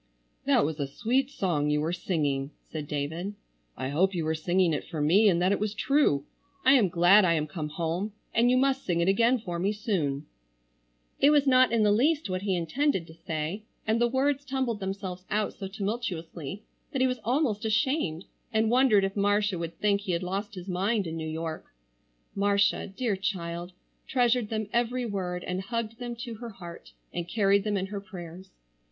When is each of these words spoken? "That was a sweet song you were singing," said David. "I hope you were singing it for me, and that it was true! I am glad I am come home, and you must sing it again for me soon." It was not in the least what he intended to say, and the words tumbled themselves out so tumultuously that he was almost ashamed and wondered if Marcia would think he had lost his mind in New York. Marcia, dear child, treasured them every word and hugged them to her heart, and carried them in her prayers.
"That 0.45 0.65
was 0.65 0.79
a 0.79 0.87
sweet 0.87 1.29
song 1.29 1.69
you 1.69 1.79
were 1.79 1.93
singing," 1.93 2.49
said 2.71 2.87
David. 2.87 3.35
"I 3.77 3.89
hope 3.89 4.15
you 4.15 4.25
were 4.25 4.33
singing 4.33 4.73
it 4.73 4.83
for 4.83 4.99
me, 4.99 5.29
and 5.29 5.39
that 5.39 5.51
it 5.51 5.59
was 5.59 5.75
true! 5.75 6.25
I 6.65 6.71
am 6.73 6.89
glad 6.89 7.23
I 7.23 7.33
am 7.35 7.45
come 7.45 7.69
home, 7.69 8.11
and 8.33 8.49
you 8.49 8.57
must 8.57 8.83
sing 8.83 8.99
it 8.99 9.07
again 9.07 9.37
for 9.37 9.59
me 9.59 9.71
soon." 9.71 10.25
It 11.19 11.29
was 11.29 11.45
not 11.45 11.71
in 11.71 11.83
the 11.83 11.91
least 11.91 12.31
what 12.31 12.41
he 12.41 12.55
intended 12.55 13.05
to 13.05 13.13
say, 13.13 13.61
and 13.85 14.01
the 14.01 14.07
words 14.07 14.43
tumbled 14.43 14.79
themselves 14.79 15.23
out 15.29 15.53
so 15.53 15.67
tumultuously 15.67 16.63
that 16.91 16.99
he 17.01 17.05
was 17.05 17.19
almost 17.23 17.63
ashamed 17.63 18.25
and 18.51 18.71
wondered 18.71 19.03
if 19.03 19.15
Marcia 19.15 19.59
would 19.59 19.77
think 19.77 20.01
he 20.01 20.13
had 20.13 20.23
lost 20.23 20.55
his 20.55 20.67
mind 20.67 21.05
in 21.05 21.15
New 21.15 21.29
York. 21.29 21.65
Marcia, 22.33 22.87
dear 22.87 23.15
child, 23.15 23.71
treasured 24.07 24.49
them 24.49 24.65
every 24.73 25.05
word 25.05 25.43
and 25.43 25.61
hugged 25.61 25.99
them 25.99 26.15
to 26.15 26.33
her 26.37 26.49
heart, 26.49 26.91
and 27.13 27.29
carried 27.29 27.63
them 27.63 27.77
in 27.77 27.85
her 27.85 28.01
prayers. 28.01 28.49